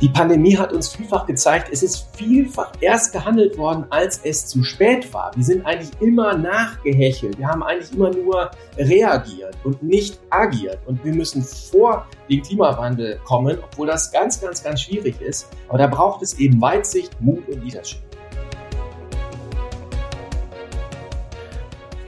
[0.00, 4.64] Die Pandemie hat uns vielfach gezeigt, es ist vielfach erst gehandelt worden, als es zu
[4.64, 5.30] spät war.
[5.36, 7.36] Wir sind eigentlich immer nachgehechelt.
[7.36, 10.78] Wir haben eigentlich immer nur reagiert und nicht agiert.
[10.86, 15.54] Und wir müssen vor den Klimawandel kommen, obwohl das ganz, ganz, ganz schwierig ist.
[15.68, 18.00] Aber da braucht es eben Weitsicht, Mut und Leadership.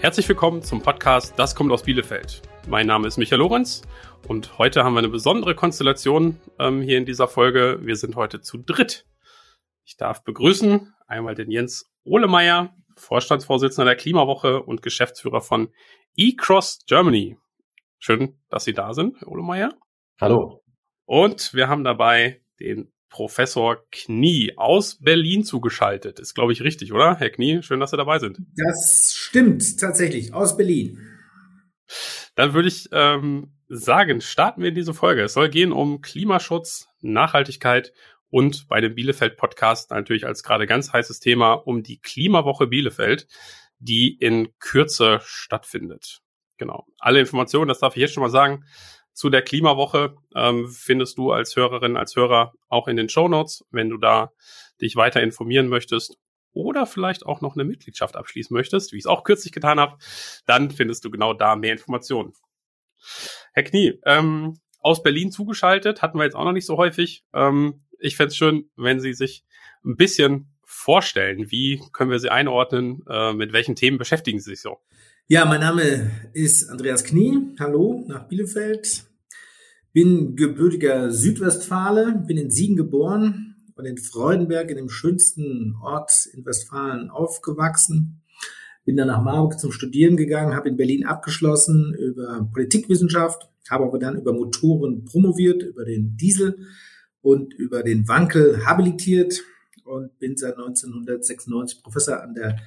[0.00, 2.40] Herzlich willkommen zum Podcast Das kommt aus Bielefeld.
[2.66, 3.82] Mein Name ist Michael Lorenz
[4.28, 7.78] und heute haben wir eine besondere Konstellation ähm, hier in dieser Folge.
[7.82, 9.06] Wir sind heute zu dritt.
[9.84, 15.72] Ich darf begrüßen einmal den Jens Ohlemeier, Vorstandsvorsitzender der Klimawoche und Geschäftsführer von
[16.16, 17.36] eCross Germany.
[17.98, 19.74] Schön, dass Sie da sind, Herr Ohlemeier.
[20.20, 20.62] Hallo.
[21.04, 26.18] Und wir haben dabei den Professor Knie aus Berlin zugeschaltet.
[26.18, 27.16] Ist, glaube ich, richtig, oder?
[27.16, 28.38] Herr Knie, schön, dass Sie dabei sind.
[28.56, 30.98] Das stimmt tatsächlich, aus Berlin.
[32.34, 35.22] Dann würde ich ähm, sagen, starten wir in diese Folge.
[35.22, 37.92] Es soll gehen um Klimaschutz, Nachhaltigkeit
[38.30, 43.26] und bei dem Bielefeld Podcast natürlich als gerade ganz heißes Thema um die Klimawoche Bielefeld,
[43.78, 46.20] die in Kürze stattfindet.
[46.56, 46.86] Genau.
[46.98, 48.64] Alle Informationen, das darf ich jetzt schon mal sagen,
[49.12, 53.64] zu der Klimawoche ähm, findest du als Hörerin, als Hörer auch in den Show Notes,
[53.70, 54.32] wenn du da
[54.80, 56.16] dich weiter informieren möchtest
[56.52, 59.96] oder vielleicht auch noch eine Mitgliedschaft abschließen möchtest, wie ich es auch kürzlich getan habe,
[60.46, 62.32] dann findest du genau da mehr Informationen.
[63.52, 67.24] Herr Knie, ähm, aus Berlin zugeschaltet, hatten wir jetzt auch noch nicht so häufig.
[67.32, 69.44] Ähm, ich fände es schön, wenn Sie sich
[69.84, 71.50] ein bisschen vorstellen.
[71.50, 73.02] Wie können wir Sie einordnen?
[73.08, 74.78] Äh, mit welchen Themen beschäftigen Sie sich so?
[75.28, 77.54] Ja, mein Name ist Andreas Knie.
[77.58, 79.04] Hallo nach Bielefeld.
[79.92, 83.51] Bin gebürtiger Südwestfale, bin in Siegen geboren,
[83.82, 88.22] und in Freudenberg, in dem schönsten Ort in Westfalen, aufgewachsen.
[88.84, 93.98] Bin dann nach Marburg zum Studieren gegangen, habe in Berlin abgeschlossen über Politikwissenschaft, habe aber
[93.98, 96.58] dann über Motoren promoviert, über den Diesel
[97.22, 99.42] und über den Wankel habilitiert
[99.84, 102.58] und bin seit 1996 Professor an der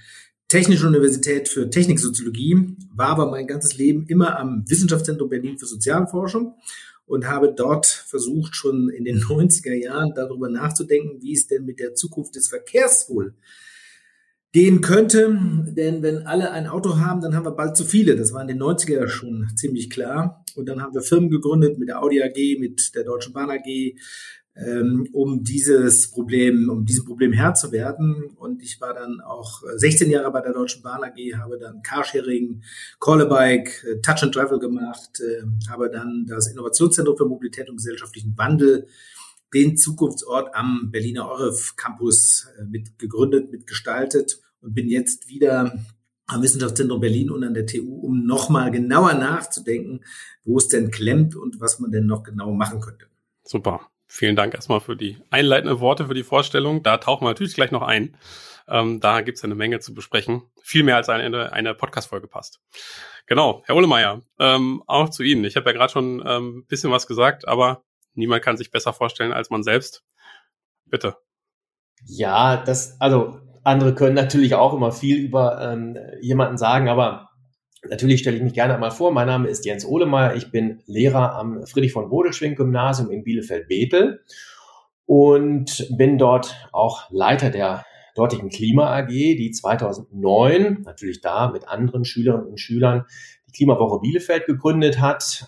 [0.50, 6.56] Technischen Universität für Techniksoziologie, war aber mein ganzes Leben immer am Wissenschaftszentrum Berlin für Sozialforschung
[7.06, 11.80] und habe dort versucht, schon in den 90er Jahren darüber nachzudenken, wie es denn mit
[11.80, 13.34] der Zukunft des Verkehrs wohl
[14.52, 15.38] gehen könnte.
[15.76, 18.16] Denn wenn alle ein Auto haben, dann haben wir bald zu viele.
[18.16, 20.46] Das war in den 90er schon ziemlich klar.
[20.56, 23.98] Und dann haben wir Firmen gegründet mit der Audi AG, mit der Deutschen Bahn AG,
[24.56, 28.24] ähm, um dieses Problem, um diesem Problem Herr zu werden.
[28.38, 32.64] Und ich war dann auch 16 Jahre bei der Deutschen Bahn AG, habe dann Carsharing,
[33.00, 38.38] Callabike, äh, Touch and Travel gemacht, äh, habe dann das Innovationszentrum für Mobilität und gesellschaftlichen
[38.38, 38.88] Wandel,
[39.54, 45.78] den Zukunftsort am Berliner Oref Campus äh, mit gegründet, mitgestaltet und bin jetzt wieder
[46.28, 50.02] am Wissenschaftszentrum Berlin und an der TU, um nochmal genauer nachzudenken,
[50.44, 53.08] wo es denn klemmt und was man denn noch genau machen könnte.
[53.44, 53.92] Super.
[54.16, 56.82] Vielen Dank erstmal für die einleitenden Worte, für die Vorstellung.
[56.84, 58.16] Da tauchen wir natürlich gleich noch ein.
[58.66, 60.44] Ähm, da gibt's ja eine Menge zu besprechen.
[60.64, 62.62] Viel mehr als eine, eine Podcast-Folge passt.
[63.26, 65.44] Genau, Herr Ohlemeier, ähm, auch zu Ihnen.
[65.44, 67.84] Ich habe ja gerade schon ein ähm, bisschen was gesagt, aber
[68.14, 70.06] niemand kann sich besser vorstellen als man selbst.
[70.86, 71.18] Bitte.
[72.06, 77.25] Ja, das, also andere können natürlich auch immer viel über ähm, jemanden sagen, aber
[77.90, 79.12] Natürlich stelle ich mich gerne einmal vor.
[79.12, 80.36] Mein Name ist Jens Ohlemeyer.
[80.36, 84.22] Ich bin Lehrer am Friedrich von Bodelschwing Gymnasium in Bielefeld-Bethel
[85.06, 87.86] und bin dort auch Leiter der
[88.16, 93.06] dortigen Klima AG, die 2009 natürlich da mit anderen Schülerinnen und Schülern
[93.48, 95.48] die Klimawoche Bielefeld gegründet hat.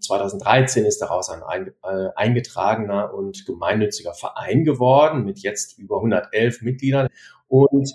[0.00, 6.62] 2013 ähm, ist daraus ein äh, eingetragener und gemeinnütziger Verein geworden mit jetzt über 111
[6.62, 7.08] Mitgliedern
[7.48, 7.92] und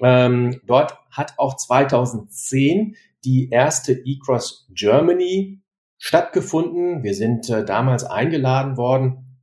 [0.00, 5.60] ähm, dort hat auch 2010 die erste eCross Germany
[5.98, 7.02] stattgefunden.
[7.02, 9.38] Wir sind äh, damals eingeladen worden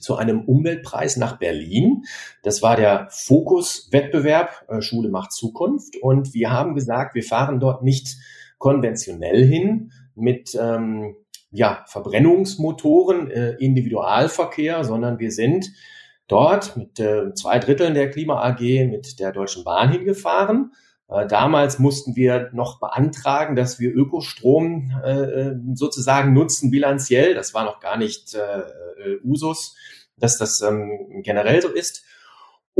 [0.00, 2.04] zu einem Umweltpreis nach Berlin.
[2.42, 5.96] Das war der Fokus-Wettbewerb äh, Schule macht Zukunft.
[6.00, 8.16] Und wir haben gesagt, wir fahren dort nicht
[8.58, 11.16] konventionell hin mit ähm,
[11.50, 15.70] ja, Verbrennungsmotoren, äh, Individualverkehr, sondern wir sind
[16.26, 20.72] dort mit äh, zwei Dritteln der Klima AG mit der Deutschen Bahn hingefahren
[21.08, 27.34] damals mussten wir noch beantragen, dass wir Ökostrom äh, äh, sozusagen nutzen bilanziell.
[27.34, 29.74] Das war noch gar nicht äh, Usus,
[30.18, 32.04] dass das ähm, generell so ist.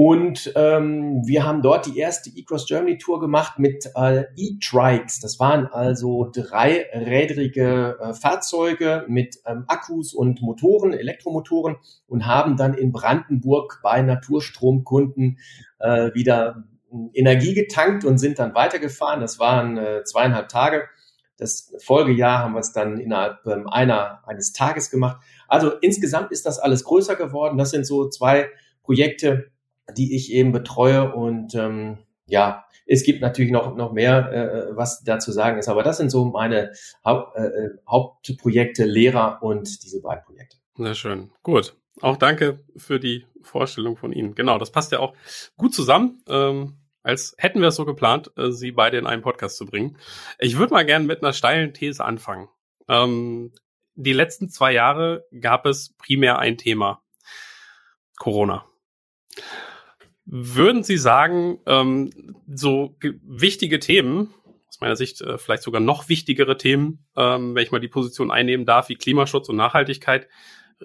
[0.01, 5.19] Und ähm, wir haben dort die erste E-Cross Germany Tour gemacht mit äh, E-Trikes.
[5.19, 12.75] Das waren also dreirädrige äh, Fahrzeuge mit ähm, Akkus und Motoren, Elektromotoren und haben dann
[12.75, 15.39] in Brandenburg bei Naturstromkunden
[15.81, 16.63] äh, wieder
[17.13, 19.21] Energie getankt und sind dann weitergefahren.
[19.21, 20.89] Das waren äh, zweieinhalb Tage.
[21.37, 25.23] Das Folgejahr haben wir es dann innerhalb ähm, einer, eines Tages gemacht.
[25.47, 27.59] Also insgesamt ist das alles größer geworden.
[27.59, 28.49] Das sind so zwei
[28.83, 29.51] Projekte,
[29.97, 35.03] die ich eben betreue und ähm, ja, es gibt natürlich noch, noch mehr, äh, was
[35.05, 36.73] da zu sagen ist, aber das sind so meine
[37.05, 40.57] Haupt, äh, äh, Hauptprojekte, Lehrer und diese beiden Projekte.
[40.77, 41.31] Sehr schön.
[41.43, 41.75] Gut.
[42.01, 44.35] Auch danke für die Vorstellung von Ihnen.
[44.35, 45.15] Genau, das passt ja auch
[45.57, 46.23] gut zusammen.
[46.29, 49.97] Ähm, als hätten wir es so geplant, äh, Sie beide in einen Podcast zu bringen.
[50.39, 52.49] Ich würde mal gerne mit einer steilen These anfangen.
[52.89, 53.53] Ähm,
[53.95, 57.03] die letzten zwei Jahre gab es primär ein Thema.
[58.19, 58.65] Corona.
[60.25, 64.35] Würden Sie sagen, ähm, so wichtige Themen,
[64.69, 68.31] aus meiner Sicht äh, vielleicht sogar noch wichtigere Themen, ähm, wenn ich mal die Position
[68.31, 70.29] einnehmen darf, wie Klimaschutz und Nachhaltigkeit,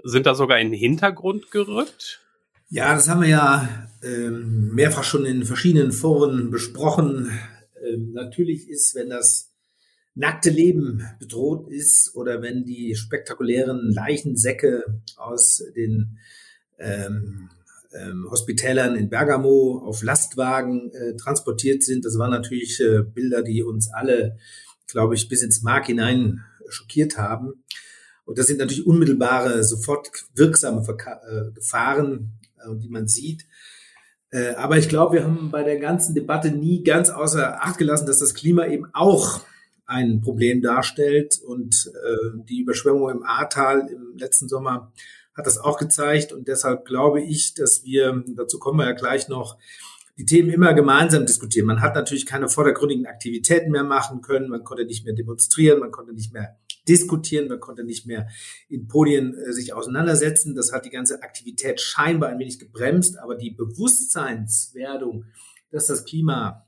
[0.04, 2.23] sind da sogar in den Hintergrund gerückt?
[2.74, 7.30] Ja, das haben wir ja ähm, mehrfach schon in verschiedenen Foren besprochen.
[7.86, 9.52] Ähm, natürlich ist, wenn das
[10.16, 16.18] nackte Leben bedroht ist oder wenn die spektakulären Leichensäcke aus den
[16.80, 17.52] ähm,
[17.94, 22.06] ähm, Hospitälern in Bergamo auf Lastwagen äh, transportiert sind.
[22.06, 24.40] Das waren natürlich äh, Bilder, die uns alle,
[24.88, 27.54] glaube ich, bis ins Mark hinein schockiert haben.
[28.26, 32.40] Und das sind natürlich unmittelbare, sofort wirksame Verka äh, Gefahren,
[32.76, 33.46] die man sieht.
[34.32, 38.08] Äh, aber ich glaube, wir haben bei der ganzen Debatte nie ganz außer Acht gelassen,
[38.08, 39.42] dass das Klima eben auch
[39.86, 44.92] ein Problem darstellt und äh, die Überschwemmung im Ahrtal im letzten Sommer
[45.36, 46.32] hat das auch gezeigt.
[46.32, 49.58] Und deshalb glaube ich, dass wir, dazu kommen wir ja gleich noch,
[50.18, 51.66] die Themen immer gemeinsam diskutieren.
[51.66, 55.92] Man hat natürlich keine vordergründigen Aktivitäten mehr machen können, man konnte nicht mehr demonstrieren, man
[55.92, 58.28] konnte nicht mehr diskutieren, man konnte nicht mehr
[58.70, 60.56] in Podien äh, sich auseinandersetzen.
[60.56, 65.26] Das hat die ganze Aktivität scheinbar ein wenig gebremst, aber die Bewusstseinswerdung,
[65.72, 66.68] dass das Klima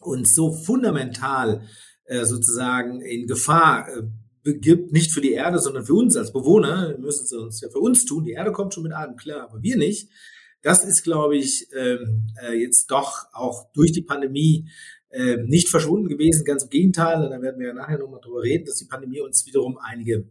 [0.00, 1.66] uns so fundamental
[2.04, 4.02] äh, sozusagen in Gefahr äh,
[4.42, 7.78] begibt, nicht für die Erde, sondern für uns als Bewohner, müssen sie uns ja für
[7.78, 8.24] uns tun.
[8.24, 10.10] Die Erde kommt schon mit Atem klar, aber wir nicht.
[10.62, 14.68] Das ist, glaube ich, ähm, äh, jetzt doch auch durch die Pandemie
[15.14, 16.44] äh, nicht verschwunden gewesen.
[16.44, 19.46] Ganz im Gegenteil, da werden wir ja nachher nochmal drüber reden, dass die Pandemie uns
[19.46, 20.28] wiederum einige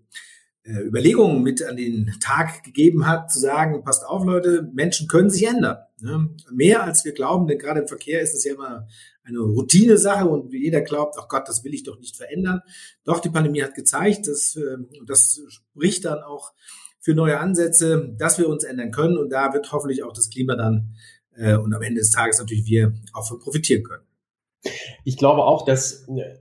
[0.63, 5.29] äh, Überlegungen mit an den Tag gegeben hat, zu sagen, passt auf, Leute, Menschen können
[5.29, 5.77] sich ändern.
[5.99, 6.29] Ne?
[6.51, 8.87] Mehr als wir glauben, denn gerade im Verkehr ist es ja immer
[9.23, 12.61] eine Routine-Sache und jeder glaubt, ach Gott, das will ich doch nicht verändern.
[13.05, 16.53] Doch, die Pandemie hat gezeigt, dass, äh, das spricht dann auch
[16.99, 20.55] für neue Ansätze, dass wir uns ändern können und da wird hoffentlich auch das Klima
[20.55, 20.95] dann
[21.35, 24.03] äh, und am Ende des Tages natürlich wir auch von profitieren können.
[25.03, 26.37] Ich glaube auch, dass äh,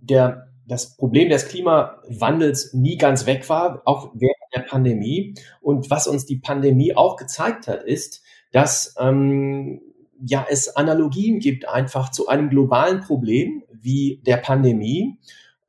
[0.00, 5.34] der, das Problem des Klimawandels nie ganz weg war, auch während der Pandemie.
[5.60, 9.80] Und was uns die Pandemie auch gezeigt hat, ist, dass ähm,
[10.24, 15.18] ja es Analogien gibt einfach zu einem globalen Problem wie der Pandemie,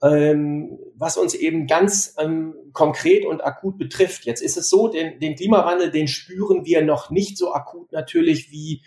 [0.03, 4.25] ähm, was uns eben ganz ähm, konkret und akut betrifft.
[4.25, 8.51] Jetzt ist es so, den, den Klimawandel, den spüren wir noch nicht so akut natürlich
[8.51, 8.81] wie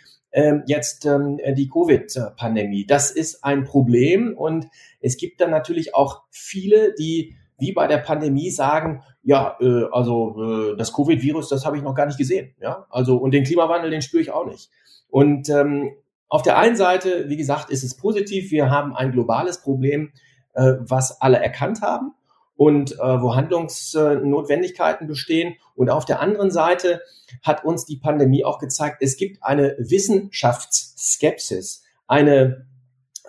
[0.66, 2.86] jetzt ähm, die Covid-Pandemie.
[2.86, 4.66] Das ist ein Problem und
[5.00, 10.72] es gibt dann natürlich auch viele, die wie bei der Pandemie sagen, ja, äh, also
[10.72, 12.54] äh, das Covid-Virus, das habe ich noch gar nicht gesehen.
[12.60, 14.70] Ja, also und den Klimawandel, den spüre ich auch nicht.
[15.08, 15.92] Und ähm,
[16.28, 18.50] auf der einen Seite, wie gesagt, ist es positiv.
[18.50, 20.12] Wir haben ein globales Problem,
[20.54, 22.12] äh, was alle erkannt haben
[22.56, 25.56] und äh, wo Handlungsnotwendigkeiten bestehen.
[25.75, 27.03] Und auf der anderen Seite
[27.43, 32.67] hat uns die Pandemie auch gezeigt, es gibt eine Wissenschaftsskepsis, eine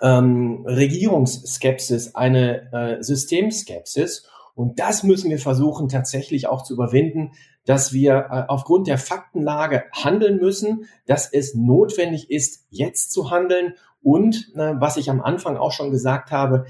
[0.00, 4.28] ähm, Regierungsskepsis, eine äh, Systemskepsis.
[4.54, 7.32] Und das müssen wir versuchen tatsächlich auch zu überwinden,
[7.66, 13.74] dass wir äh, aufgrund der Faktenlage handeln müssen, dass es notwendig ist, jetzt zu handeln
[14.02, 16.66] und, äh, was ich am Anfang auch schon gesagt habe,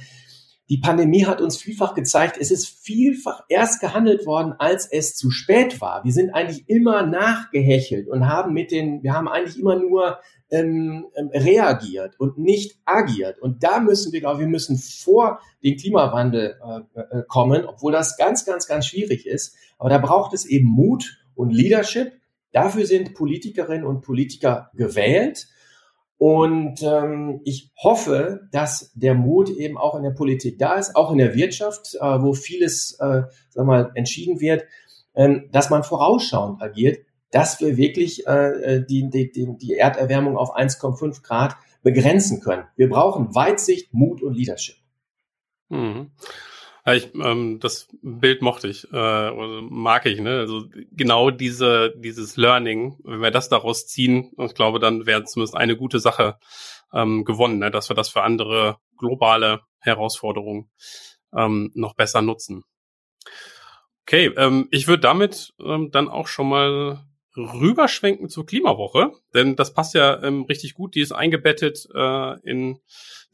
[0.68, 5.30] die Pandemie hat uns vielfach gezeigt, es ist vielfach erst gehandelt worden, als es zu
[5.30, 6.02] spät war.
[6.04, 10.18] Wir sind eigentlich immer nachgehechelt und haben mit den, wir haben eigentlich immer nur
[10.50, 13.38] ähm, ähm, reagiert und nicht agiert.
[13.40, 17.92] Und da müssen wir, glaube ich, wir müssen vor den Klimawandel äh, äh, kommen, obwohl
[17.92, 19.56] das ganz, ganz, ganz schwierig ist.
[19.78, 22.12] Aber da braucht es eben Mut und Leadership.
[22.52, 25.46] Dafür sind Politikerinnen und Politiker gewählt.
[26.18, 31.10] Und ähm, ich hoffe, dass der Mut eben auch in der Politik da ist, auch
[31.12, 34.64] in der Wirtschaft, äh, wo vieles, äh, sag mal, entschieden wird,
[35.14, 41.22] ähm, dass man vorausschauend agiert, dass wir wirklich äh, die, die, die Erderwärmung auf 1,5
[41.22, 42.64] Grad begrenzen können.
[42.76, 44.76] Wir brauchen Weitsicht, Mut und Leadership.
[45.68, 46.12] Mhm.
[46.86, 49.30] Ja, ich, ähm, das Bild mochte ich, äh,
[49.62, 50.38] mag ich, ne?
[50.38, 55.56] Also genau diese, dieses Learning, wenn wir das daraus ziehen, ich glaube, dann wäre zumindest
[55.56, 56.38] eine gute Sache
[56.92, 57.72] ähm, gewonnen, ne?
[57.72, 60.70] dass wir das für andere globale Herausforderungen
[61.34, 62.62] ähm, noch besser nutzen.
[64.02, 67.00] Okay, ähm, ich würde damit ähm, dann auch schon mal
[67.36, 70.94] rüberschwenken zur Klimawoche, denn das passt ja ähm, richtig gut.
[70.94, 72.78] Die ist eingebettet äh, in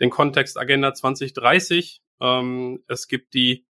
[0.00, 2.00] den Kontext Agenda 2030.
[2.23, 3.67] Ähm, es gibt die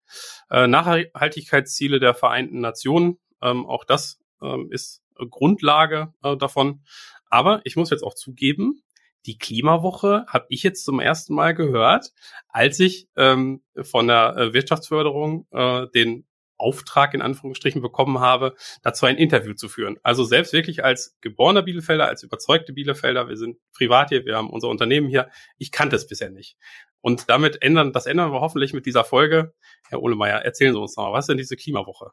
[0.50, 3.18] äh, Nachhaltigkeitsziele der Vereinten Nationen.
[3.40, 6.82] Ähm, auch das ähm, ist Grundlage äh, davon.
[7.30, 8.82] Aber ich muss jetzt auch zugeben,
[9.24, 12.12] die Klimawoche habe ich jetzt zum ersten Mal gehört,
[12.48, 16.26] als ich ähm, von der äh, Wirtschaftsförderung äh, den
[16.58, 19.98] Auftrag in Anführungsstrichen bekommen habe, dazu ein Interview zu führen.
[20.02, 24.50] Also selbst wirklich als geborener Bielefelder, als überzeugte Bielefelder, wir sind privat hier, wir haben
[24.50, 25.28] unser Unternehmen hier,
[25.58, 26.56] ich kannte es bisher nicht.
[27.02, 29.52] Und damit ändern, das ändern wir hoffentlich mit dieser Folge.
[29.88, 32.12] Herr Ohlemeyer, erzählen Sie uns noch mal, was ist denn diese Klimawoche?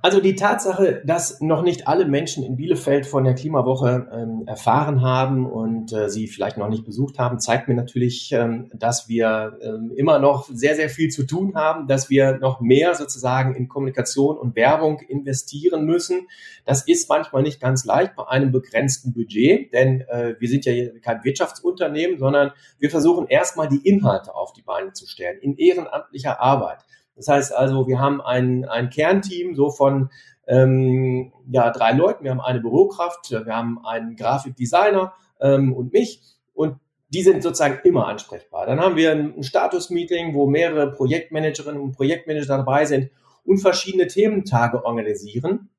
[0.00, 5.02] Also die Tatsache, dass noch nicht alle Menschen in Bielefeld von der Klimawoche ähm, erfahren
[5.02, 9.58] haben und äh, sie vielleicht noch nicht besucht haben, zeigt mir natürlich, ähm, dass wir
[9.60, 13.66] ähm, immer noch sehr, sehr viel zu tun haben, dass wir noch mehr sozusagen in
[13.66, 16.28] Kommunikation und Werbung investieren müssen.
[16.64, 20.74] Das ist manchmal nicht ganz leicht bei einem begrenzten Budget, denn äh, wir sind ja
[21.02, 26.40] kein Wirtschaftsunternehmen, sondern wir versuchen erstmal die Inhalte auf die Beine zu stellen, in ehrenamtlicher
[26.40, 26.84] Arbeit.
[27.18, 30.08] Das heißt also, wir haben ein, ein Kernteam so von
[30.46, 32.24] ähm, ja, drei Leuten.
[32.24, 36.22] Wir haben eine Bürokraft, wir haben einen Grafikdesigner ähm, und mich.
[36.54, 36.76] Und
[37.10, 38.66] die sind sozusagen immer ansprechbar.
[38.66, 43.10] Dann haben wir ein Status-Meeting, wo mehrere Projektmanagerinnen und Projektmanager dabei sind
[43.44, 45.70] und verschiedene Thementage organisieren.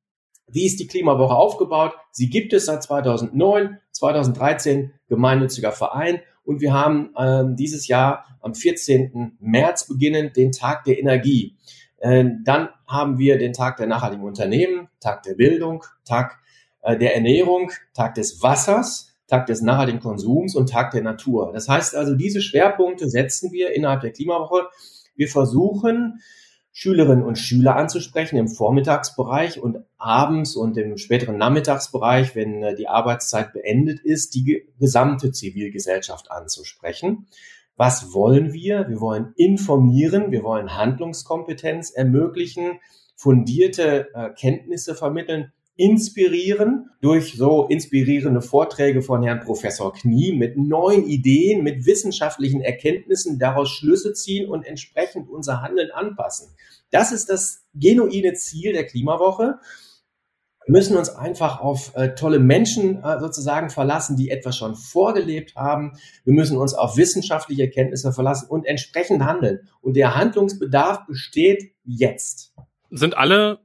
[0.47, 1.93] Wie ist die Klimawoche aufgebaut?
[2.11, 6.21] Sie gibt es seit 2009, 2013, gemeinnütziger Verein.
[6.49, 9.37] Und wir haben ähm, dieses Jahr am 14.
[9.39, 11.55] März beginnend den Tag der Energie.
[11.99, 16.39] Äh, dann haben wir den Tag der nachhaltigen Unternehmen, Tag der Bildung, Tag
[16.81, 21.51] äh, der Ernährung, Tag des Wassers, Tag des nachhaltigen Konsums und Tag der Natur.
[21.53, 24.69] Das heißt also, diese Schwerpunkte setzen wir innerhalb der Klimawoche.
[25.15, 26.19] Wir versuchen,
[26.81, 32.87] Schülerinnen und Schüler anzusprechen im Vormittagsbereich und abends und im späteren Nachmittagsbereich, wenn äh, die
[32.87, 37.27] Arbeitszeit beendet ist, die gesamte Zivilgesellschaft anzusprechen.
[37.75, 38.87] Was wollen wir?
[38.87, 42.79] Wir wollen informieren, wir wollen Handlungskompetenz ermöglichen,
[43.13, 51.07] fundierte äh, Kenntnisse vermitteln, inspirieren durch so inspirierende Vorträge von Herrn Professor Knie mit neuen
[51.07, 56.53] Ideen, mit wissenschaftlichen Erkenntnissen, daraus Schlüsse ziehen und entsprechend unser Handeln anpassen.
[56.91, 59.59] Das ist das genuine Ziel der Klimawoche.
[60.65, 65.55] Wir müssen uns einfach auf äh, tolle Menschen äh, sozusagen verlassen, die etwas schon vorgelebt
[65.55, 65.93] haben.
[66.25, 69.61] Wir müssen uns auf wissenschaftliche Erkenntnisse verlassen und entsprechend handeln.
[69.79, 72.53] Und der Handlungsbedarf besteht jetzt.
[72.91, 73.59] Sind alle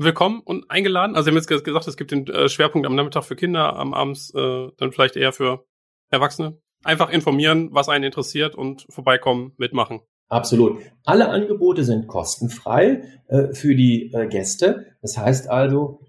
[0.00, 1.16] willkommen und eingeladen.
[1.16, 3.94] Also Sie haben jetzt gesagt, es gibt den äh, Schwerpunkt am Nachmittag für Kinder, am
[3.94, 5.64] Abends äh, dann vielleicht eher für
[6.10, 6.58] Erwachsene.
[6.84, 10.00] Einfach informieren, was einen interessiert und vorbeikommen, mitmachen.
[10.28, 10.78] Absolut.
[11.04, 14.86] Alle Angebote sind kostenfrei äh, für die äh, Gäste.
[15.02, 16.00] Das heißt also,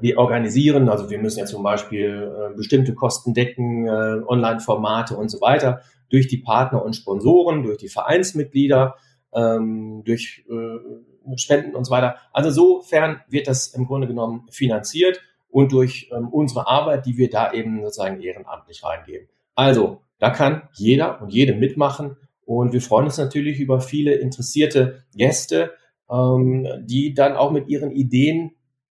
[0.00, 5.28] wir organisieren, also wir müssen ja zum Beispiel äh, bestimmte Kosten decken, äh, Online-Formate und
[5.28, 8.94] so weiter, durch die Partner und Sponsoren, durch die Vereinsmitglieder,
[9.34, 12.16] ähm, durch äh, Spenden und so weiter.
[12.32, 17.30] Also sofern wird das im Grunde genommen finanziert und durch ähm, unsere Arbeit, die wir
[17.30, 19.28] da eben sozusagen ehrenamtlich reingeben.
[19.54, 25.04] Also, da kann jeder und jede mitmachen und wir freuen uns natürlich über viele interessierte
[25.14, 25.72] Gäste,
[26.10, 28.52] ähm, die dann auch mit ihren Ideen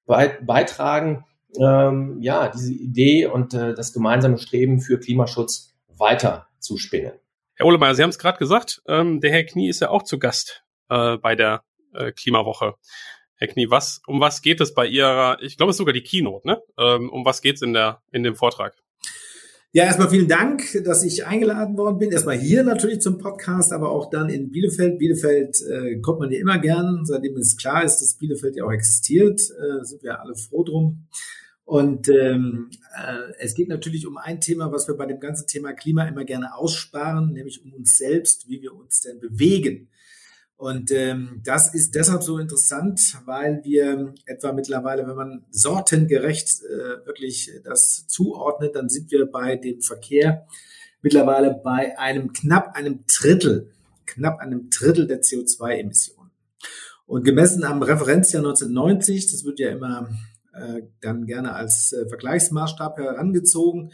[0.06, 1.26] beitragen,
[1.58, 7.14] ähm, ja, diese Idee und äh, das gemeinsame Streben für Klimaschutz weiter zu spinnen.
[7.56, 10.18] Herr Ohlemeyer, Sie haben es gerade gesagt, ähm, der Herr Knie ist ja auch zu
[10.18, 11.64] Gast äh, bei der
[11.94, 12.76] äh, Klimawoche.
[13.36, 16.04] Herr Knie, was, um was geht es bei Ihrer, ich glaube, es ist sogar die
[16.04, 16.62] Keynote, ne?
[16.78, 18.76] Ähm, um was geht es in, der, in dem Vortrag?
[19.76, 22.12] Ja, erstmal vielen Dank, dass ich eingeladen worden bin.
[22.12, 25.00] Erstmal hier natürlich zum Podcast, aber auch dann in Bielefeld.
[25.00, 28.72] Bielefeld äh, kommt man ja immer gern, seitdem es klar ist, dass Bielefeld ja auch
[28.72, 31.08] existiert, äh, sind wir alle froh drum.
[31.66, 35.74] Und ähm, äh, es geht natürlich um ein Thema, was wir bei dem ganzen Thema
[35.74, 39.90] Klima immer gerne aussparen, nämlich um uns selbst, wie wir uns denn bewegen.
[40.64, 47.06] Und ähm, das ist deshalb so interessant, weil wir etwa mittlerweile, wenn man sortengerecht äh,
[47.06, 50.48] wirklich das zuordnet, dann sind wir bei dem Verkehr
[51.02, 53.74] mittlerweile bei einem knapp einem Drittel,
[54.06, 56.32] knapp einem Drittel der CO2-Emissionen.
[57.08, 60.12] Und gemessen am Referenzjahr 1990, das wird ja immer
[60.54, 63.92] äh, dann gerne als äh, Vergleichsmaßstab herangezogen,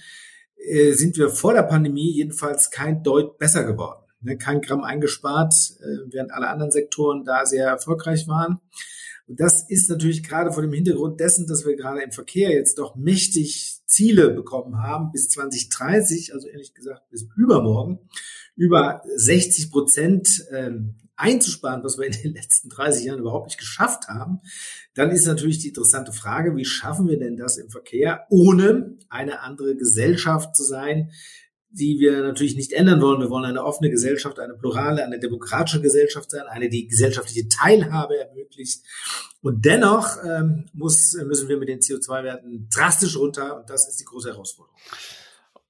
[0.56, 5.54] äh, sind wir vor der Pandemie jedenfalls kein Deut besser geworden ne, kein Gramm eingespart,
[5.80, 8.60] äh, während alle anderen Sektoren da sehr erfolgreich waren.
[9.28, 12.80] Und das ist natürlich gerade vor dem Hintergrund dessen, dass wir gerade im Verkehr jetzt
[12.80, 18.00] doch mächtig Ziele bekommen haben bis 2030, also ehrlich gesagt bis übermorgen,
[18.56, 24.08] über 60 Prozent ähm, einzusparen, was wir in den letzten 30 Jahren überhaupt nicht geschafft
[24.08, 24.40] haben,
[24.96, 29.42] dann ist natürlich die interessante Frage, wie schaffen wir denn das im Verkehr, ohne eine
[29.42, 31.12] andere Gesellschaft zu sein,
[31.72, 33.22] die wir natürlich nicht ändern wollen.
[33.22, 38.18] Wir wollen eine offene Gesellschaft, eine plurale, eine demokratische Gesellschaft sein, eine, die gesellschaftliche Teilhabe
[38.18, 38.84] ermöglicht.
[39.42, 44.06] Und dennoch ähm, muss, müssen wir mit den CO2-Werten drastisch runter und das ist die
[44.06, 44.76] große Herausforderung.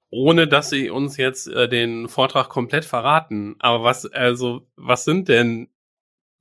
[0.10, 5.27] Ohne dass Sie uns jetzt äh, den Vortrag komplett verraten, aber was, also, was sind
[5.27, 5.70] denn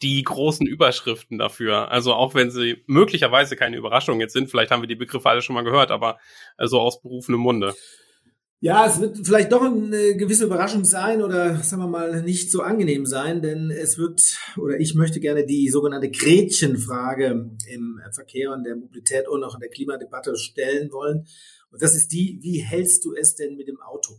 [0.00, 1.90] die großen Überschriften dafür?
[1.90, 5.42] Also auch wenn sie möglicherweise keine Überraschung jetzt sind, vielleicht haben wir die Begriffe alle
[5.42, 6.18] schon mal gehört, aber
[6.56, 7.74] so also aus berufenem Munde.
[8.60, 12.60] Ja, es wird vielleicht doch eine gewisse Überraschung sein oder sagen wir mal nicht so
[12.60, 14.20] angenehm sein, denn es wird
[14.56, 19.60] oder ich möchte gerne die sogenannte Gretchenfrage im Verkehr und der Mobilität und auch in
[19.60, 21.24] der Klimadebatte stellen wollen.
[21.70, 24.14] Und das ist die, wie hältst du es denn mit dem Auto?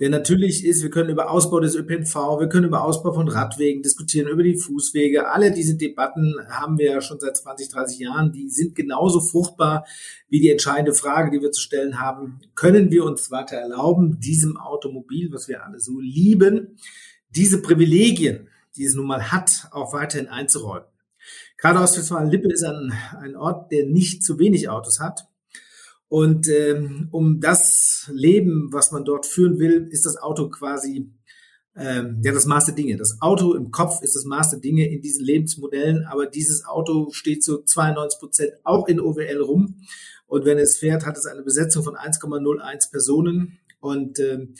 [0.00, 3.82] Der natürlich ist, wir können über Ausbau des ÖPNV, wir können über Ausbau von Radwegen
[3.82, 5.28] diskutieren, über die Fußwege.
[5.28, 8.32] Alle diese Debatten haben wir ja schon seit 20, 30 Jahren.
[8.32, 9.86] Die sind genauso fruchtbar
[10.28, 12.40] wie die entscheidende Frage, die wir zu stellen haben.
[12.54, 16.78] Können wir uns weiter erlauben, diesem Automobil, was wir alle so lieben,
[17.30, 20.88] diese Privilegien, die es nun mal hat, auch weiterhin einzuräumen?
[21.58, 25.28] Gerade Ostwestfalen-Lippe ist ein, ein Ort, der nicht zu wenig Autos hat.
[26.12, 31.10] Und ähm, um das Leben, was man dort führen will, ist das Auto quasi
[31.74, 32.98] ähm, ja das Maß der Dinge.
[32.98, 37.08] Das Auto im Kopf ist das Maß der Dinge in diesen Lebensmodellen, aber dieses Auto
[37.12, 39.76] steht zu 92 Prozent auch in OWL rum.
[40.26, 43.58] Und wenn es fährt, hat es eine Besetzung von 1,01 Personen.
[43.80, 44.54] Und ähm,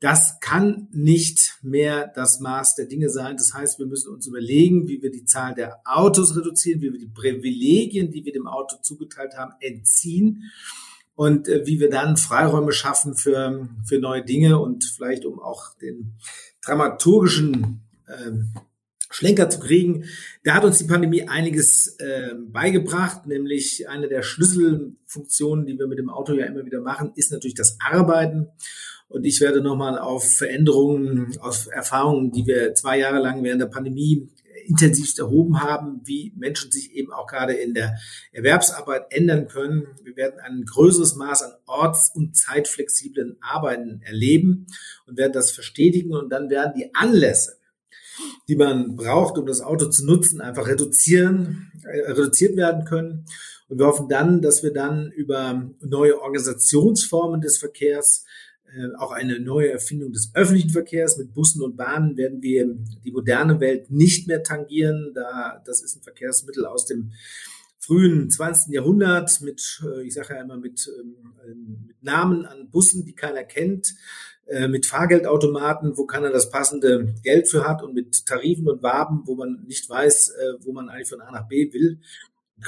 [0.00, 3.38] das kann nicht mehr das Maß der Dinge sein.
[3.38, 7.00] Das heißt, wir müssen uns überlegen, wie wir die Zahl der Autos reduzieren, wie wir
[7.00, 10.44] die Privilegien, die wir dem Auto zugeteilt haben, entziehen
[11.18, 15.74] und äh, wie wir dann Freiräume schaffen für, für neue Dinge und vielleicht um auch
[15.82, 16.14] den
[16.64, 18.54] dramaturgischen ähm,
[19.10, 20.04] Schlenker zu kriegen.
[20.44, 25.98] Da hat uns die Pandemie einiges äh, beigebracht, nämlich eine der Schlüsselfunktionen, die wir mit
[25.98, 28.46] dem Auto ja immer wieder machen, ist natürlich das Arbeiten.
[29.08, 33.66] Und ich werde nochmal auf Veränderungen, auf Erfahrungen, die wir zwei Jahre lang während der
[33.66, 34.28] Pandemie
[34.68, 37.96] intensivst erhoben haben, wie Menschen sich eben auch gerade in der
[38.32, 39.86] Erwerbsarbeit ändern können.
[40.02, 44.66] Wir werden ein größeres Maß an orts- und zeitflexiblen Arbeiten erleben
[45.06, 47.58] und werden das verstetigen und dann werden die Anlässe,
[48.48, 53.24] die man braucht, um das Auto zu nutzen, einfach reduzieren, äh, reduziert werden können.
[53.68, 58.24] Und wir hoffen dann, dass wir dann über neue Organisationsformen des Verkehrs
[58.98, 61.16] auch eine neue Erfindung des öffentlichen Verkehrs.
[61.16, 65.12] Mit Bussen und Bahnen werden wir die moderne Welt nicht mehr tangieren.
[65.14, 67.12] Da, das ist ein Verkehrsmittel aus dem
[67.88, 68.74] frühen 20.
[68.74, 73.44] Jahrhundert mit, äh, ich sage ja immer, mit, ähm, mit Namen an Bussen, die keiner
[73.44, 73.94] kennt,
[74.46, 79.22] äh, mit Fahrgeldautomaten, wo keiner das passende Geld für hat und mit Tarifen und Waben,
[79.24, 81.98] wo man nicht weiß, wo man eigentlich von A nach B will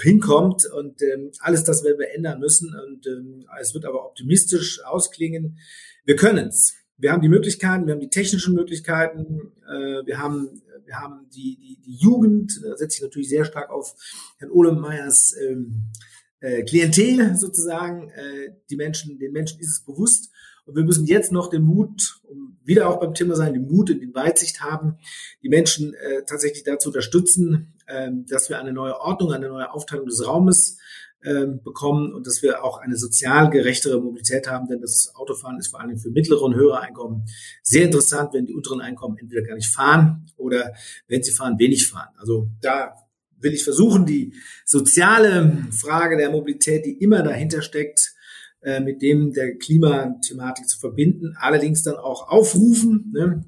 [0.03, 4.85] hinkommt und ähm, alles das werden wir ändern müssen und ähm, es wird aber optimistisch
[4.85, 5.59] ausklingen.
[6.05, 6.75] Wir können es.
[6.97, 11.57] Wir haben die Möglichkeiten, wir haben die technischen Möglichkeiten, äh, wir haben wir haben die,
[11.57, 13.95] die, die Jugend, da setze ich natürlich sehr stark auf
[14.39, 15.93] Herrn Ohlemeyers ähm,
[16.41, 18.11] äh, Klientel sozusagen.
[18.11, 20.33] Äh, die Menschen, den Menschen ist es bewusst
[20.67, 23.91] und wir müssen jetzt noch den Mut, um wieder auch beim Thema sein, den Mut
[23.91, 24.99] und die Weitsicht haben,
[25.43, 30.07] die Menschen äh, tatsächlich dazu unterstützen, äh, dass wir eine neue Ordnung, eine neue Aufteilung
[30.07, 30.79] des Raumes
[31.23, 35.81] bekommen und dass wir auch eine sozial gerechtere Mobilität haben, denn das Autofahren ist vor
[35.81, 37.27] allem für mittlere und höhere Einkommen
[37.63, 40.73] sehr interessant, wenn die unteren Einkommen entweder gar nicht fahren oder
[41.09, 42.09] wenn sie fahren, wenig fahren.
[42.17, 42.95] Also da
[43.39, 48.15] will ich versuchen, die soziale Frage der Mobilität, die immer dahinter steckt,
[48.63, 53.45] äh, mit dem der Klimathematik zu verbinden, allerdings dann auch aufrufen, ne?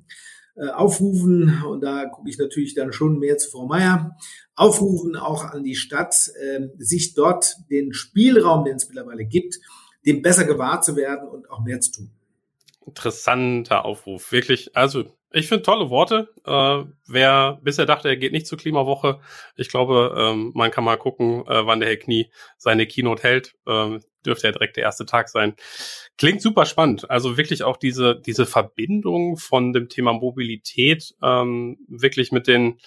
[0.55, 4.17] Äh, aufrufen, und da gucke ich natürlich dann schon mehr zu Frau Meier,
[4.55, 9.59] aufrufen auch an die Stadt, äh, sich dort den Spielraum, den es mittlerweile gibt,
[10.05, 12.11] dem besser gewahrt zu werden und auch mehr zu tun.
[12.85, 14.77] Interessanter Aufruf, wirklich.
[14.77, 16.29] Also ich finde tolle Worte.
[16.45, 19.21] Äh, wer bisher dachte, er geht nicht zur Klimawoche,
[19.57, 23.55] ich glaube, ähm, man kann mal gucken, äh, wann der Herr Knie seine Keynote hält.
[23.67, 25.55] Ähm, dürfte ja direkt der erste Tag sein.
[26.17, 27.11] Klingt super spannend.
[27.11, 32.79] Also wirklich auch diese, diese Verbindung von dem Thema Mobilität ähm, wirklich mit den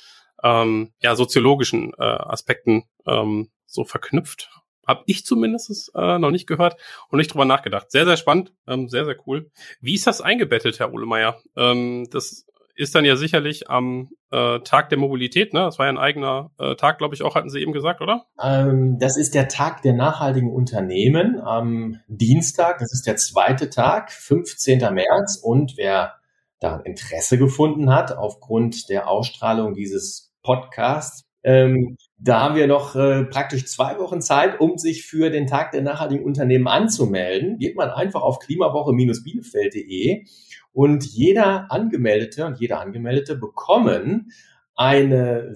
[0.43, 4.49] ähm, ja, soziologischen äh, Aspekten ähm, so verknüpft.
[4.85, 6.77] Hab ich zumindest äh, noch nicht gehört
[7.09, 7.91] und nicht drüber nachgedacht.
[7.91, 9.49] Sehr, sehr spannend, ähm, sehr, sehr cool.
[9.81, 11.39] Wie ist das eingebettet, Herr Ohlemeier?
[11.55, 12.45] Ähm, das
[12.75, 15.61] ist dann ja sicherlich am äh, Tag der Mobilität, ne?
[15.61, 18.25] Das war ja ein eigener äh, Tag, glaube ich, auch, hatten Sie eben gesagt, oder?
[18.41, 22.79] Ähm, das ist der Tag der nachhaltigen Unternehmen am Dienstag.
[22.79, 24.79] Das ist der zweite Tag, 15.
[24.93, 25.39] März.
[25.41, 26.15] Und wer
[26.59, 31.23] daran Interesse gefunden hat aufgrund der Ausstrahlung dieses Podcasts.
[31.45, 35.71] Ähm, da haben wir noch äh, praktisch zwei Wochen Zeit, um sich für den Tag
[35.71, 37.59] der nachhaltigen Unternehmen anzumelden.
[37.59, 40.25] Geht man einfach auf klimawoche-bielefeld.de
[40.73, 44.31] und jeder Angemeldete und jeder Angemeldete bekommen
[44.75, 45.51] eine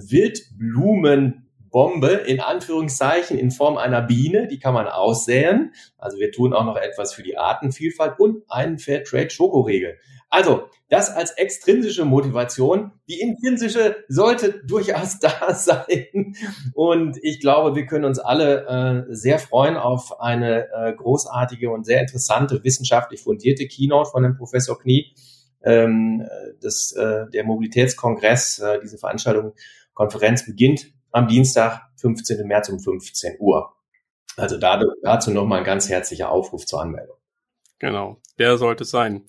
[1.72, 5.74] Wildblumenbombe in Anführungszeichen in Form einer Biene, die kann man aussäen.
[5.98, 9.98] Also wir tun auch noch etwas für die Artenvielfalt und einen Fairtrade Schokoriegel.
[10.32, 12.92] Also, das als extrinsische Motivation.
[13.08, 16.36] Die intrinsische sollte durchaus da sein.
[16.74, 21.86] Und ich glaube, wir können uns alle äh, sehr freuen auf eine äh, großartige und
[21.86, 25.16] sehr interessante, wissenschaftlich fundierte Keynote von dem Professor Knie.
[25.64, 26.28] Ähm,
[26.62, 29.54] das, äh, der Mobilitätskongress, äh, diese Veranstaltung,
[29.96, 32.48] Konferenz beginnt am Dienstag, 15.
[32.48, 33.74] März um 15 Uhr.
[34.38, 37.18] Also dazu nochmal ein ganz herzlicher Aufruf zur Anmeldung.
[37.80, 39.26] Genau, der sollte es sein.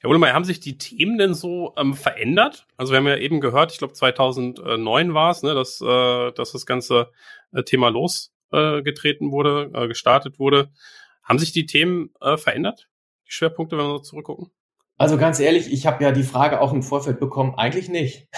[0.00, 2.66] Herr Uhlemeyer, haben sich die Themen denn so ähm, verändert?
[2.76, 6.52] Also wir haben ja eben gehört, ich glaube 2009 war es, ne, dass, äh, dass
[6.52, 7.10] das ganze
[7.52, 10.70] äh, Thema losgetreten äh, wurde, äh, gestartet wurde.
[11.22, 12.88] Haben sich die Themen äh, verändert?
[13.26, 14.50] Die Schwerpunkte, wenn wir so zurückgucken?
[14.98, 18.28] Also ganz ehrlich, ich habe ja die Frage auch im Vorfeld bekommen, eigentlich nicht.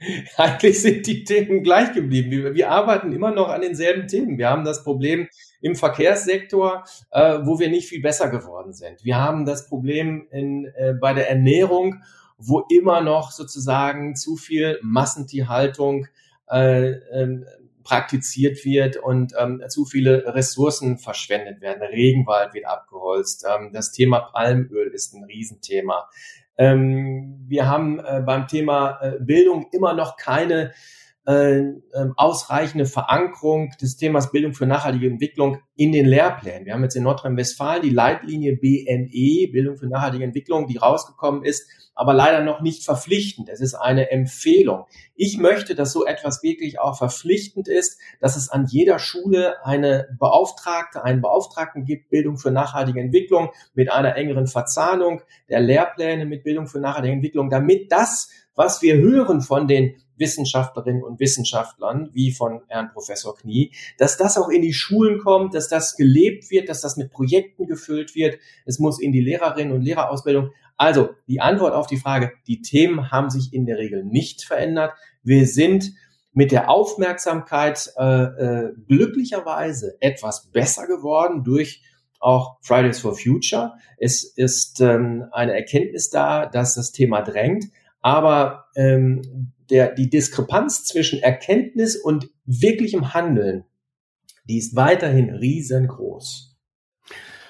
[0.36, 2.30] eigentlich sind die Themen gleich geblieben.
[2.30, 4.38] Wir, wir, arbeiten immer noch an denselben Themen.
[4.38, 5.28] Wir haben das Problem
[5.60, 9.04] im Verkehrssektor, äh, wo wir nicht viel besser geworden sind.
[9.04, 12.02] Wir haben das Problem in, äh, bei der Ernährung,
[12.38, 16.06] wo immer noch sozusagen zu viel Massentierhaltung
[16.50, 17.44] äh, äh,
[17.84, 21.82] praktiziert wird und ähm, zu viele Ressourcen verschwendet werden.
[21.82, 23.44] Regenwald wird abgeholzt.
[23.48, 26.08] Ähm, das Thema Palmöl ist ein Riesenthema.
[26.60, 30.72] Ähm, wir haben äh, beim Thema äh, Bildung immer noch keine
[31.26, 36.64] äh, ähm, ausreichende Verankerung des Themas Bildung für nachhaltige Entwicklung in den Lehrplänen.
[36.64, 41.68] Wir haben jetzt in Nordrhein-Westfalen die Leitlinie BNE, Bildung für nachhaltige Entwicklung, die rausgekommen ist,
[41.94, 43.50] aber leider noch nicht verpflichtend.
[43.50, 44.86] Es ist eine Empfehlung.
[45.14, 50.08] Ich möchte, dass so etwas wirklich auch verpflichtend ist, dass es an jeder Schule eine
[50.18, 56.44] Beauftragte, einen Beauftragten gibt, Bildung für nachhaltige Entwicklung mit einer engeren Verzahnung der Lehrpläne mit
[56.44, 62.30] Bildung für nachhaltige Entwicklung, damit das, was wir hören von den Wissenschaftlerinnen und Wissenschaftlern, wie
[62.30, 66.68] von Herrn Professor Knie, dass das auch in die Schulen kommt, dass das gelebt wird,
[66.68, 68.38] dass das mit Projekten gefüllt wird.
[68.64, 70.50] Es muss in die Lehrerinnen und Lehrerausbildung.
[70.76, 74.92] Also die Antwort auf die Frage, die Themen haben sich in der Regel nicht verändert.
[75.22, 75.92] Wir sind
[76.32, 81.82] mit der Aufmerksamkeit äh, äh, glücklicherweise etwas besser geworden durch
[82.20, 83.72] auch Fridays for Future.
[83.98, 87.64] Es ist ähm, eine Erkenntnis da, dass das Thema drängt.
[88.02, 93.64] Aber ähm, der, die Diskrepanz zwischen Erkenntnis und wirklichem Handeln,
[94.44, 96.56] die ist weiterhin riesengroß.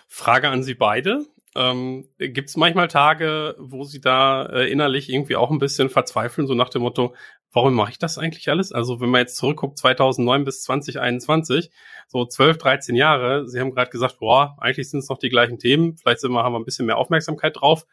[0.09, 1.27] Frage an Sie beide.
[1.57, 6.47] Ähm, Gibt es manchmal Tage, wo Sie da äh, innerlich irgendwie auch ein bisschen verzweifeln,
[6.47, 7.15] so nach dem Motto,
[7.53, 8.73] warum mache ich das eigentlich alles?
[8.73, 11.71] Also wenn man jetzt zurückguckt, 2009 bis 2021,
[12.07, 15.59] so 12, 13 Jahre, Sie haben gerade gesagt, boah, eigentlich sind es noch die gleichen
[15.59, 17.87] Themen, vielleicht sind wir, haben wir ein bisschen mehr Aufmerksamkeit drauf.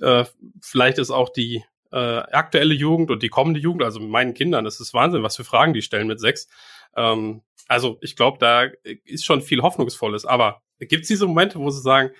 [0.00, 0.24] Äh,
[0.62, 4.80] vielleicht ist auch die äh, aktuelle Jugend und die kommende Jugend, also meinen Kindern, das
[4.80, 6.48] ist Wahnsinn, was für Fragen die stellen mit sechs.
[6.96, 8.66] Ähm, also ich glaube, da
[9.04, 10.24] ist schon viel Hoffnungsvolles.
[10.24, 12.10] Aber gibt es diese Momente, wo sie sagen,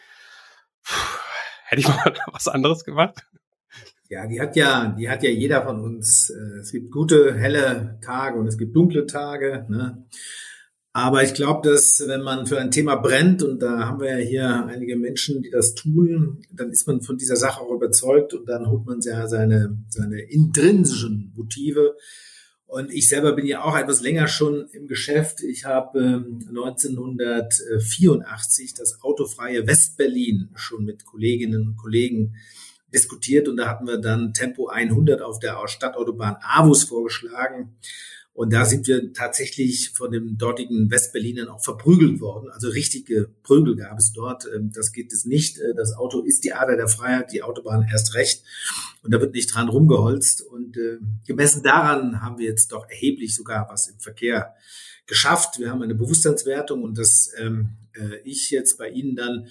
[0.85, 1.21] pff,
[1.65, 3.27] hätte ich mal was anderes gemacht?
[4.11, 6.31] Ja, die hat ja, die hat ja jeder von uns.
[6.31, 9.67] Äh, es gibt gute, helle Tage und es gibt dunkle Tage.
[9.69, 10.07] Ne?
[10.99, 14.27] Aber ich glaube, dass wenn man für ein Thema brennt, und da haben wir ja
[14.27, 18.49] hier einige Menschen, die das tun, dann ist man von dieser Sache auch überzeugt und
[18.49, 21.95] dann holt man ja seine, seine intrinsischen Motive.
[22.67, 25.45] Und ich selber bin ja auch etwas länger schon im Geschäft.
[25.45, 32.35] Ich habe ähm, 1984 das autofreie Westberlin schon mit Kolleginnen und Kollegen
[32.93, 37.77] diskutiert und da hatten wir dann Tempo 100 auf der Stadtautobahn Avus vorgeschlagen.
[38.39, 42.51] Und da sind wir tatsächlich von den dortigen Westberlinern auch verprügelt worden.
[42.51, 44.47] Also richtige Prügel gab es dort.
[44.55, 45.59] Ähm, das geht es nicht.
[45.59, 48.45] Äh, das Auto ist die Ader der Freiheit, die Autobahn erst recht.
[49.03, 50.43] Und da wird nicht dran rumgeholzt.
[50.43, 54.55] Und äh, gemessen daran haben wir jetzt doch erheblich sogar was im Verkehr
[55.09, 55.59] geschafft.
[55.59, 59.49] Wir haben eine Bewusstseinswertung und dass ähm, äh, ich jetzt bei Ihnen dann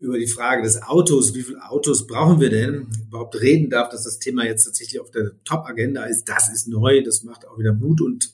[0.00, 4.04] über die Frage des Autos, wie viele Autos brauchen wir denn, überhaupt reden darf, dass
[4.04, 6.28] das Thema jetzt tatsächlich auf der Top-Agenda ist.
[6.28, 8.32] Das ist neu, das macht auch wieder Mut und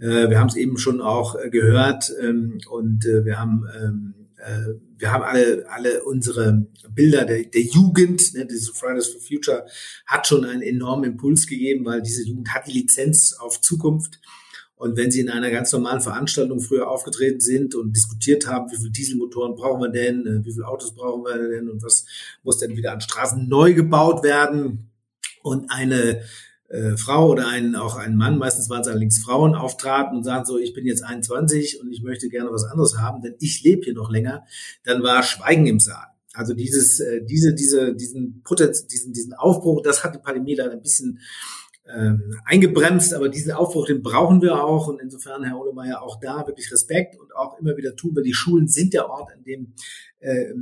[0.00, 4.14] äh, wir haben es eben schon auch äh, gehört ähm, und äh, wir haben ähm,
[4.36, 9.66] äh, wir haben alle alle unsere Bilder der, der Jugend, ne, diese Fridays for Future
[10.06, 14.20] hat schon einen enormen Impuls gegeben, weil diese Jugend hat die Lizenz auf Zukunft
[14.78, 18.76] Und wenn Sie in einer ganz normalen Veranstaltung früher aufgetreten sind und diskutiert haben, wie
[18.76, 22.06] viele Dieselmotoren brauchen wir denn, äh, wie viele Autos brauchen wir denn und was
[22.44, 24.90] muss denn wieder an Straßen neu gebaut werden
[25.42, 26.22] und eine
[26.68, 30.44] äh, Frau oder ein, auch ein Mann, meistens waren es allerdings Frauen, auftraten und sagen
[30.44, 33.82] so, ich bin jetzt 21 und ich möchte gerne was anderes haben, denn ich lebe
[33.82, 34.44] hier noch länger,
[34.84, 36.06] dann war Schweigen im Saal.
[36.34, 40.72] Also dieses, äh, diese, diese, diesen Potenz, diesen, diesen Aufbruch, das hat die Pandemie leider
[40.72, 41.18] ein bisschen
[41.94, 44.88] ähm, eingebremst, aber diesen Aufbruch, den brauchen wir auch.
[44.88, 48.34] Und insofern, Herr Ohlemeyer, auch da wirklich Respekt und auch immer wieder tun, weil die
[48.34, 49.74] Schulen sind der Ort, an dem
[50.20, 50.52] äh,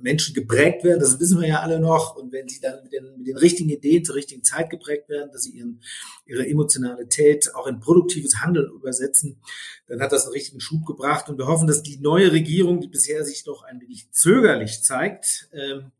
[0.00, 1.00] Menschen geprägt werden.
[1.00, 2.16] Das wissen wir ja alle noch.
[2.16, 5.30] Und wenn sie dann mit den, mit den richtigen Ideen zur richtigen Zeit geprägt werden,
[5.32, 5.80] dass sie ihren,
[6.26, 9.40] ihre Emotionalität auch in produktives Handeln übersetzen,
[9.86, 11.28] dann hat das einen richtigen Schub gebracht.
[11.28, 15.48] Und wir hoffen, dass die neue Regierung, die bisher sich noch ein wenig zögerlich zeigt,
[15.52, 15.92] ähm,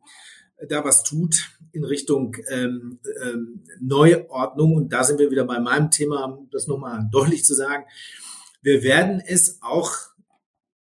[0.69, 4.75] da was tut in Richtung ähm, ähm, Neuordnung.
[4.75, 7.85] Und da sind wir wieder bei meinem Thema, um das nochmal deutlich zu sagen.
[8.63, 9.93] Wir werden es auch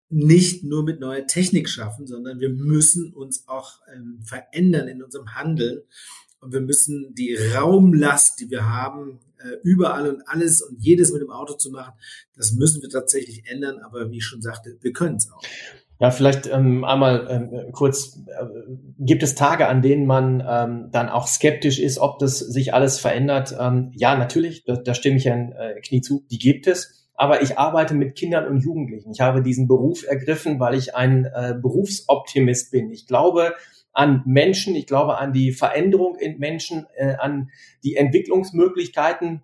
[0.08, 5.34] nicht nur mit neuer Technik schaffen, sondern wir müssen uns auch ähm, verändern in unserem
[5.34, 5.82] Handeln.
[6.40, 11.22] Und wir müssen die Raumlast, die wir haben, äh, überall und alles und jedes mit
[11.22, 11.94] dem Auto zu machen,
[12.36, 13.80] das müssen wir tatsächlich ändern.
[13.80, 15.42] Aber wie ich schon sagte, wir können es auch.
[16.00, 18.44] Ja, vielleicht ähm, einmal ähm, kurz, äh,
[18.98, 22.98] gibt es Tage, an denen man ähm, dann auch skeptisch ist, ob das sich alles
[22.98, 23.56] verändert?
[23.58, 27.08] Ähm, ja, natürlich, da, da stimme ich Herrn äh, Knie zu, die gibt es.
[27.16, 29.12] Aber ich arbeite mit Kindern und Jugendlichen.
[29.12, 32.90] Ich habe diesen Beruf ergriffen, weil ich ein äh, Berufsoptimist bin.
[32.90, 33.54] Ich glaube
[33.92, 37.50] an Menschen, ich glaube an die Veränderung in Menschen, äh, an
[37.84, 39.42] die Entwicklungsmöglichkeiten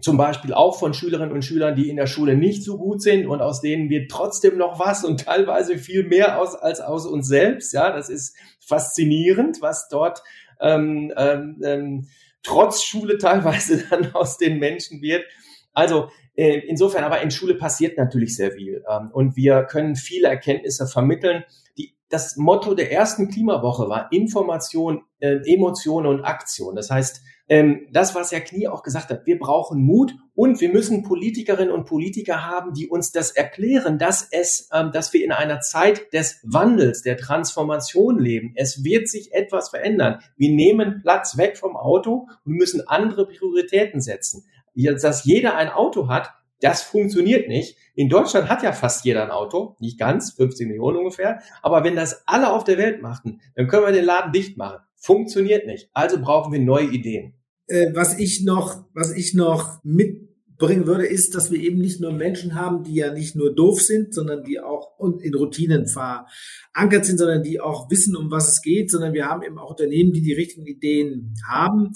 [0.00, 3.26] zum Beispiel auch von Schülerinnen und Schülern, die in der Schule nicht so gut sind
[3.26, 7.26] und aus denen wird trotzdem noch was und teilweise viel mehr aus als aus uns
[7.28, 7.72] selbst.
[7.72, 10.22] Ja, das ist faszinierend, was dort
[10.60, 12.08] ähm, ähm, ähm
[12.42, 15.24] trotz Schule teilweise dann aus den Menschen wird.
[15.72, 20.28] Also äh, insofern, aber in Schule passiert natürlich sehr viel ähm, und wir können viele
[20.28, 21.44] Erkenntnisse vermitteln.
[21.76, 26.76] Die, das Motto der ersten Klimawoche war Information, äh, Emotionen und Aktion.
[26.76, 30.68] Das heißt, ähm, das, was Herr Knie auch gesagt hat, wir brauchen Mut und wir
[30.68, 35.32] müssen Politikerinnen und Politiker haben, die uns das erklären, dass es, ähm, dass wir in
[35.32, 38.52] einer Zeit des Wandels, der Transformation leben.
[38.56, 40.20] Es wird sich etwas verändern.
[40.36, 44.44] Wir nehmen Platz weg vom Auto und müssen andere Prioritäten setzen.
[44.74, 47.76] Dass jeder ein Auto hat, das funktioniert nicht.
[47.94, 51.40] In Deutschland hat ja fast jeder ein Auto, nicht ganz, 50 Millionen ungefähr.
[51.62, 54.85] Aber wenn das alle auf der Welt machten, dann können wir den Laden dicht machen.
[54.96, 55.88] Funktioniert nicht.
[55.92, 57.34] Also brauchen wir neue Ideen.
[57.68, 62.12] Äh, was ich noch, was ich noch mitbringen würde, ist, dass wir eben nicht nur
[62.12, 67.18] Menschen haben, die ja nicht nur doof sind, sondern die auch in Routinen verankert sind,
[67.18, 70.22] sondern die auch wissen, um was es geht, sondern wir haben eben auch Unternehmen, die
[70.22, 71.92] die richtigen Ideen haben.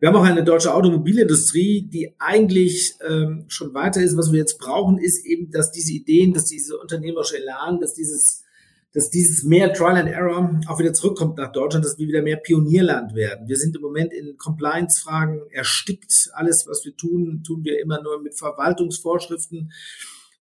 [0.00, 4.16] Wir haben auch eine deutsche Automobilindustrie, die eigentlich ähm, schon weiter ist.
[4.16, 8.42] Was wir jetzt brauchen, ist eben, dass diese Ideen, dass diese unternehmerische Elan, dass dieses
[8.92, 12.36] dass dieses mehr Trial and Error auch wieder zurückkommt nach Deutschland, dass wir wieder mehr
[12.36, 13.48] Pionierland werden.
[13.48, 16.30] Wir sind im Moment in Compliance-Fragen erstickt.
[16.34, 19.72] Alles, was wir tun, tun wir immer nur mit Verwaltungsvorschriften.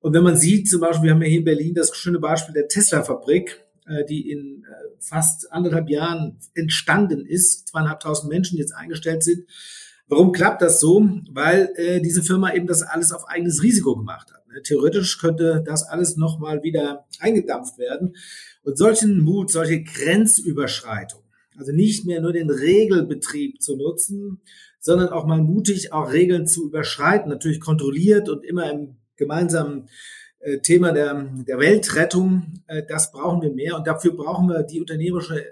[0.00, 2.54] Und wenn man sieht, zum Beispiel, wir haben ja hier in Berlin das schöne Beispiel
[2.54, 9.22] der Tesla-Fabrik, äh, die in äh, fast anderthalb Jahren entstanden ist, zweieinhalbtausend Menschen jetzt eingestellt
[9.22, 9.46] sind.
[10.08, 11.08] Warum klappt das so?
[11.30, 14.39] Weil äh, diese Firma eben das alles auf eigenes Risiko gemacht hat.
[14.64, 18.16] Theoretisch könnte das alles nochmal wieder eingedampft werden.
[18.62, 21.22] Und solchen Mut, solche Grenzüberschreitung,
[21.56, 24.40] also nicht mehr nur den Regelbetrieb zu nutzen,
[24.80, 29.88] sondern auch mal mutig auch Regeln zu überschreiten, natürlich kontrolliert und immer im gemeinsamen
[30.40, 34.80] äh, Thema der, der Weltrettung, äh, das brauchen wir mehr und dafür brauchen wir die
[34.80, 35.44] unternehmerische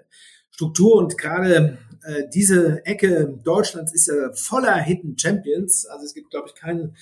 [0.50, 5.86] Struktur und gerade äh, diese Ecke Deutschlands ist ja voller Hidden Champions.
[5.86, 6.96] Also es gibt, glaube ich, keinen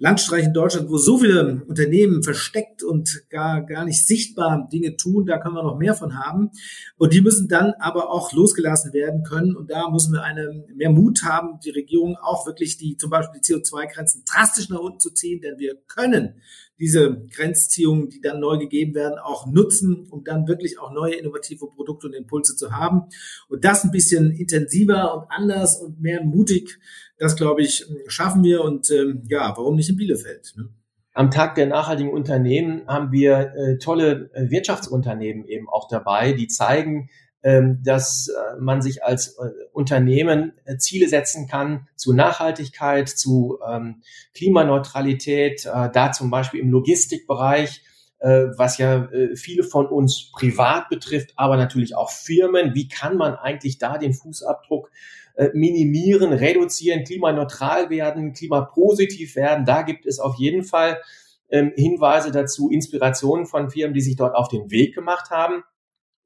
[0.00, 5.26] Landstreich in Deutschland, wo so viele Unternehmen versteckt und gar, gar nicht sichtbar Dinge tun,
[5.26, 6.50] da können wir noch mehr von haben.
[6.98, 9.56] Und die müssen dann aber auch losgelassen werden können.
[9.56, 13.40] Und da müssen wir eine, mehr Mut haben, die Regierung auch wirklich die, zum Beispiel
[13.40, 16.34] die CO2-Grenzen drastisch nach unten zu ziehen, denn wir können
[16.78, 21.66] diese Grenzziehungen, die dann neu gegeben werden, auch nutzen, um dann wirklich auch neue innovative
[21.66, 23.08] Produkte und Impulse zu haben.
[23.48, 26.78] Und das ein bisschen intensiver und anders und mehr mutig
[27.18, 30.54] das, glaube ich, schaffen wir und ähm, ja, warum nicht in Bielefeld?
[30.56, 30.68] Ne?
[31.12, 36.46] Am Tag der nachhaltigen Unternehmen haben wir äh, tolle äh, Wirtschaftsunternehmen eben auch dabei, die
[36.46, 37.10] zeigen,
[37.42, 44.02] ähm, dass äh, man sich als äh, Unternehmen Ziele setzen kann zu Nachhaltigkeit, zu ähm,
[44.34, 47.82] Klimaneutralität, da zum Beispiel im Logistikbereich,
[48.26, 52.74] was ja äh, viele von uns privat betrifft, aber natürlich auch Firmen.
[52.74, 54.90] Wie kann man eigentlich da den Fußabdruck
[55.38, 59.64] äh, minimieren, reduzieren, klimaneutral werden, klimapositiv werden.
[59.64, 61.00] Da gibt es auf jeden Fall
[61.48, 65.62] ähm, Hinweise dazu, Inspirationen von Firmen, die sich dort auf den Weg gemacht haben.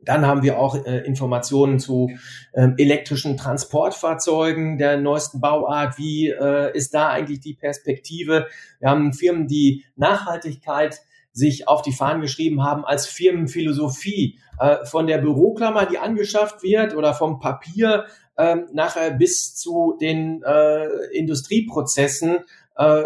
[0.01, 2.11] Dann haben wir auch äh, Informationen zu
[2.55, 5.99] ähm, elektrischen Transportfahrzeugen der neuesten Bauart.
[5.99, 8.47] Wie äh, ist da eigentlich die Perspektive?
[8.81, 11.03] Wir haben Firmen, die Nachhaltigkeit
[11.33, 14.39] sich auf die Fahnen geschrieben haben als Firmenphilosophie.
[14.59, 18.05] Äh, von der Büroklammer, die angeschafft wird oder vom Papier
[18.37, 22.39] äh, nachher bis zu den äh, Industrieprozessen,
[22.77, 23.03] äh,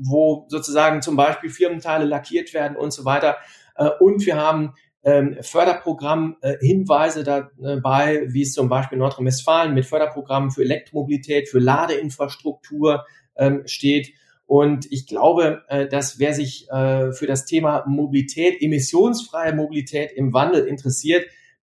[0.00, 3.36] wo sozusagen zum Beispiel Firmenteile lackiert werden und so weiter.
[3.76, 4.74] Äh, und wir haben
[5.04, 11.60] ähm, Förderprogramm äh, Hinweise dabei, wie es zum Beispiel Nordrhein-Westfalen mit Förderprogrammen für Elektromobilität, für
[11.60, 14.12] Ladeinfrastruktur ähm, steht.
[14.48, 20.32] Und ich glaube, äh, dass wer sich äh, für das Thema Mobilität, emissionsfreie Mobilität im
[20.32, 21.26] Wandel interessiert,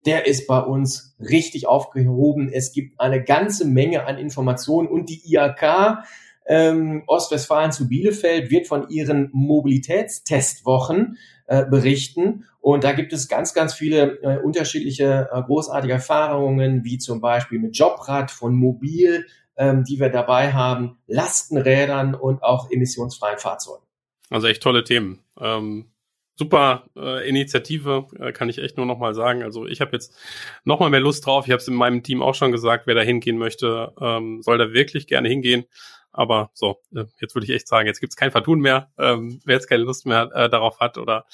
[0.07, 2.51] der ist bei uns richtig aufgehoben.
[2.53, 6.03] Es gibt eine ganze Menge an Informationen und die IAK
[6.47, 12.45] ähm, Ostwestfalen zu Bielefeld wird von ihren Mobilitätstestwochen äh, berichten.
[12.61, 17.61] Und da gibt es ganz, ganz viele äh, unterschiedliche äh, großartige Erfahrungen, wie zum Beispiel
[17.61, 19.27] mit Jobrad von Mobil,
[19.57, 23.85] ähm, die wir dabei haben, Lastenrädern und auch emissionsfreien Fahrzeugen.
[24.31, 25.21] Also echt tolle Themen.
[25.39, 25.91] Ähm,
[26.37, 29.43] super äh, Initiative, äh, kann ich echt nur noch mal sagen.
[29.43, 30.17] Also ich habe jetzt
[30.65, 31.47] noch mal mehr Lust drauf.
[31.47, 34.59] Ich habe es in meinem Team auch schon gesagt, wer da hingehen möchte, ähm, soll
[34.59, 35.65] da wirklich gerne hingehen.
[36.11, 39.57] Aber so, äh, jetzt würde ich echt sagen, jetzt gibt's kein Vertun mehr, ähm, wer
[39.57, 41.27] jetzt keine Lust mehr äh, darauf hat oder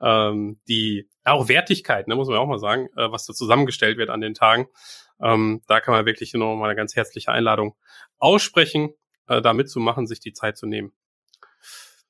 [0.00, 4.10] ähm, die auch Wertigkeit, ne, muss man auch mal sagen, äh, was da zusammengestellt wird
[4.10, 4.68] an den Tagen.
[5.20, 7.74] Ähm, da kann man wirklich nur mal eine ganz herzliche Einladung
[8.18, 8.90] aussprechen,
[9.26, 10.92] äh, da mitzumachen, sich die Zeit zu nehmen.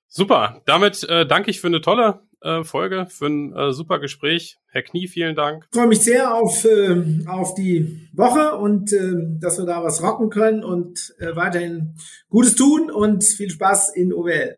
[0.07, 4.59] Super, damit äh, danke ich für eine tolle äh, Folge, für ein äh, super Gespräch.
[4.71, 5.66] Herr Knie, vielen Dank.
[5.71, 10.03] Ich freue mich sehr auf, äh, auf die Woche und äh, dass wir da was
[10.03, 11.97] rocken können und äh, weiterhin
[12.29, 14.57] Gutes tun und viel Spaß in OWL.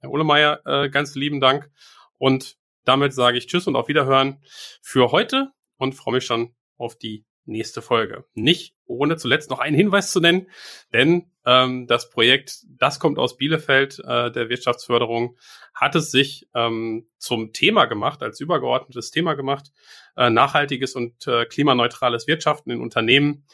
[0.00, 1.70] Herr Ohlemeier, äh, ganz lieben Dank
[2.18, 4.38] und damit sage ich Tschüss und auf Wiederhören
[4.82, 8.24] für heute und freue mich schon auf die nächste Folge.
[8.34, 10.48] Nicht ohne zuletzt noch einen Hinweis zu nennen,
[10.92, 15.36] denn ähm, das Projekt, das kommt aus Bielefeld, äh, der Wirtschaftsförderung,
[15.74, 19.72] hat es sich ähm, zum Thema gemacht, als übergeordnetes Thema gemacht,
[20.16, 23.44] äh, nachhaltiges und äh, klimaneutrales Wirtschaften in Unternehmen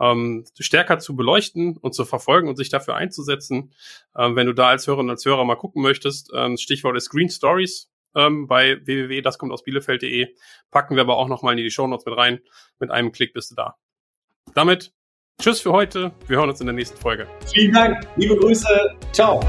[0.00, 3.72] ähm, stärker zu beleuchten und zu verfolgen und sich dafür einzusetzen.
[4.16, 7.30] Ähm, wenn du da als Hörerin als Hörer mal gucken möchtest, ähm, Stichwort ist Green
[7.30, 10.34] Stories ähm, bei www.daskommt-aus-bielefeld.de.
[10.70, 12.40] Packen wir aber auch nochmal in die Show Notes mit rein.
[12.80, 13.76] Mit einem Klick bist du da.
[14.54, 14.92] Damit
[15.40, 16.12] Tschüss für heute.
[16.26, 17.26] Wir hören uns in der nächsten Folge.
[17.52, 18.06] Vielen Dank.
[18.16, 18.66] Liebe Grüße.
[19.12, 19.40] Ciao.